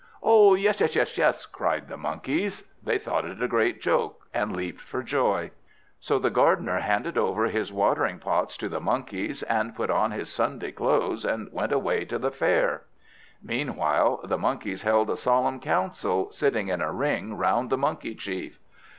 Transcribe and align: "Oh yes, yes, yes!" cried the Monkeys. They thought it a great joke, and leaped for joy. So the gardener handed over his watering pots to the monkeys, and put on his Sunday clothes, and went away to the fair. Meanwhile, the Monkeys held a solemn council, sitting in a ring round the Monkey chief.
"Oh 0.23 0.55
yes, 0.55 0.79
yes, 0.95 1.15
yes!" 1.15 1.45
cried 1.45 1.87
the 1.87 1.95
Monkeys. 1.95 2.63
They 2.81 2.97
thought 2.97 3.23
it 3.23 3.39
a 3.43 3.47
great 3.47 3.79
joke, 3.83 4.25
and 4.33 4.51
leaped 4.55 4.81
for 4.81 5.03
joy. 5.03 5.51
So 5.99 6.17
the 6.17 6.31
gardener 6.31 6.79
handed 6.79 7.19
over 7.19 7.43
his 7.45 7.71
watering 7.71 8.17
pots 8.17 8.57
to 8.57 8.67
the 8.67 8.79
monkeys, 8.81 9.43
and 9.43 9.75
put 9.75 9.91
on 9.91 10.09
his 10.09 10.27
Sunday 10.27 10.71
clothes, 10.71 11.23
and 11.23 11.53
went 11.53 11.71
away 11.71 12.05
to 12.05 12.17
the 12.17 12.31
fair. 12.31 12.81
Meanwhile, 13.43 14.21
the 14.23 14.39
Monkeys 14.39 14.81
held 14.81 15.11
a 15.11 15.15
solemn 15.15 15.59
council, 15.59 16.31
sitting 16.31 16.69
in 16.69 16.81
a 16.81 16.91
ring 16.91 17.37
round 17.37 17.69
the 17.69 17.77
Monkey 17.77 18.15
chief. 18.15 18.57